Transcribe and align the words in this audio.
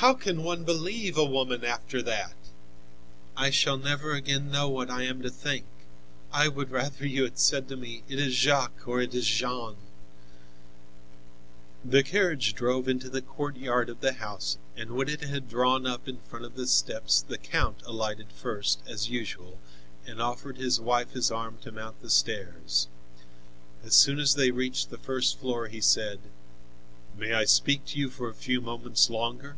How 0.00 0.14
can 0.14 0.42
one 0.42 0.64
believe 0.64 1.18
a 1.18 1.26
woman 1.26 1.62
after 1.62 2.00
that? 2.00 2.32
I 3.36 3.50
shall 3.50 3.76
never 3.76 4.12
again 4.14 4.50
know 4.50 4.66
what 4.66 4.88
I 4.88 5.02
am 5.02 5.20
to 5.20 5.28
think. 5.28 5.66
I 6.32 6.48
would 6.48 6.70
rather 6.70 7.06
you 7.06 7.24
had 7.24 7.38
said 7.38 7.68
to 7.68 7.76
me, 7.76 8.02
'It 8.08 8.18
is 8.18 8.32
Jacques 8.32 8.88
or 8.88 9.02
it 9.02 9.14
is 9.14 9.26
Jeanne.'" 9.26 9.76
The 11.84 12.02
carriage 12.02 12.54
drove 12.54 12.88
into 12.88 13.10
the 13.10 13.20
courtyard 13.20 13.90
of 13.90 14.00
the 14.00 14.14
house 14.14 14.56
and 14.74 14.92
when 14.92 15.10
it 15.10 15.20
had 15.20 15.50
drawn 15.50 15.86
up 15.86 16.08
in 16.08 16.20
front 16.20 16.46
of 16.46 16.54
the 16.54 16.66
steps 16.66 17.20
the 17.20 17.36
count 17.36 17.82
alighted 17.84 18.32
first, 18.32 18.80
as 18.86 19.10
usual, 19.10 19.58
and 20.06 20.18
offered 20.18 20.56
his 20.56 20.80
wife 20.80 21.10
his 21.12 21.30
arm 21.30 21.58
to 21.60 21.70
mount 21.70 22.00
the 22.00 22.08
stairs. 22.08 22.88
As 23.84 23.94
soon 23.94 24.18
as 24.18 24.32
they 24.34 24.50
reached 24.50 24.88
the 24.88 24.96
first 24.96 25.38
floor 25.38 25.68
he 25.68 25.82
said: 25.82 26.20
"May 27.18 27.34
I 27.34 27.44
speak 27.44 27.84
to 27.88 27.98
you 27.98 28.08
for 28.08 28.30
a 28.30 28.34
few 28.34 28.62
moments 28.62 29.10
longer?" 29.10 29.56